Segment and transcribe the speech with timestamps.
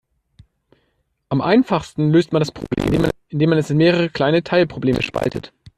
[1.29, 5.53] Am einfachsten löst man das Problem, indem man es in mehrere kleine Teilprobleme spaltet.